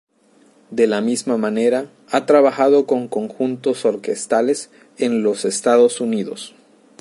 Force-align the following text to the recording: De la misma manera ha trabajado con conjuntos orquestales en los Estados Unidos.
De 0.71 0.87
la 0.87 0.99
misma 0.99 1.37
manera 1.37 1.87
ha 2.09 2.25
trabajado 2.25 2.87
con 2.87 3.07
conjuntos 3.07 3.85
orquestales 3.85 4.71
en 4.97 5.21
los 5.21 5.45
Estados 5.45 6.01
Unidos. 6.01 6.55